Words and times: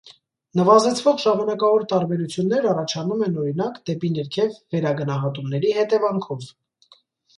Նվազեցվող 0.59 1.17
ժամանակավոր 1.23 1.83
տարբերություններ 1.91 2.67
առաջանում 2.71 3.21
են, 3.27 3.37
օրինակ, 3.43 3.77
դեպի 3.91 4.11
ներքև 4.17 4.57
վերագնահատումների 4.77 5.77
հետևանքով։ 5.81 6.53